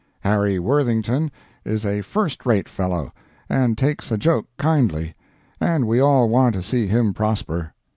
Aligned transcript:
Harry 0.21 0.57
Worthington 0.57 1.29
is 1.63 1.85
a 1.85 2.01
first 2.01 2.43
rate 2.43 2.67
fellow, 2.67 3.13
and 3.47 3.77
takes 3.77 4.11
a 4.11 4.17
joke 4.17 4.47
kindly, 4.57 5.13
and 5.59 5.85
we 5.85 5.99
all 5.99 6.27
want 6.27 6.55
to 6.55 6.63
see 6.63 6.87
him 6.87 7.13
prosper. 7.13 7.71